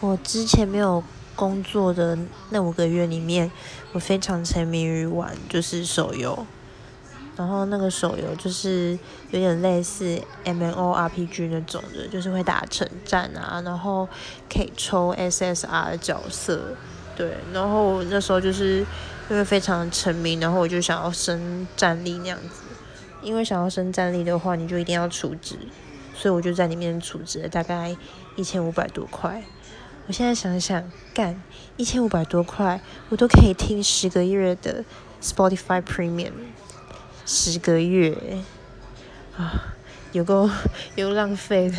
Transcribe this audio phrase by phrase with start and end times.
[0.00, 1.02] 我之前没有
[1.34, 2.16] 工作的
[2.50, 3.50] 那五个月里面，
[3.92, 6.46] 我非常沉迷于玩就是手游，
[7.36, 8.96] 然后那个手游就是
[9.32, 14.08] 有点类似 M N O R P G 那种的，就是会打城战啊，然后
[14.48, 16.76] 可以抽 S S R 的角色，
[17.16, 18.86] 对，然后那时候就是
[19.28, 22.62] 因为非常沉迷，然后我就想要升战力那样子，
[23.20, 25.56] 因为想要升战力的话，你就一定要储值，
[26.14, 27.96] 所以我就在里面储值了大概
[28.36, 29.42] 一千五百多块。
[30.08, 31.38] 我现在想想，干
[31.76, 32.80] 一千五百多块，
[33.10, 34.82] 我都可以听十个月的
[35.20, 36.32] Spotify Premium，
[37.26, 38.16] 十个月
[39.36, 39.74] 啊，
[40.12, 40.48] 有够
[40.96, 41.76] 有浪费的。